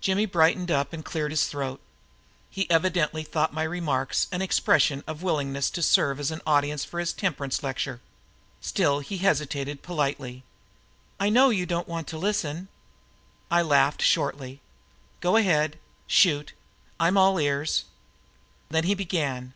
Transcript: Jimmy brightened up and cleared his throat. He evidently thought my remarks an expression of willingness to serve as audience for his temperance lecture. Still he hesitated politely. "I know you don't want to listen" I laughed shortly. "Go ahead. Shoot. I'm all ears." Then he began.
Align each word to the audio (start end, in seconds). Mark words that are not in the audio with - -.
Jimmy 0.00 0.24
brightened 0.24 0.70
up 0.70 0.92
and 0.92 1.04
cleared 1.04 1.32
his 1.32 1.48
throat. 1.48 1.80
He 2.48 2.70
evidently 2.70 3.24
thought 3.24 3.52
my 3.52 3.64
remarks 3.64 4.28
an 4.30 4.40
expression 4.40 5.02
of 5.04 5.24
willingness 5.24 5.68
to 5.70 5.82
serve 5.82 6.20
as 6.20 6.32
audience 6.46 6.84
for 6.84 7.00
his 7.00 7.12
temperance 7.12 7.60
lecture. 7.60 8.00
Still 8.60 9.00
he 9.00 9.18
hesitated 9.18 9.82
politely. 9.82 10.44
"I 11.18 11.28
know 11.28 11.50
you 11.50 11.66
don't 11.66 11.88
want 11.88 12.06
to 12.06 12.18
listen" 12.18 12.68
I 13.50 13.62
laughed 13.62 14.00
shortly. 14.00 14.60
"Go 15.20 15.34
ahead. 15.34 15.76
Shoot. 16.06 16.52
I'm 17.00 17.16
all 17.18 17.36
ears." 17.40 17.84
Then 18.68 18.84
he 18.84 18.94
began. 18.94 19.54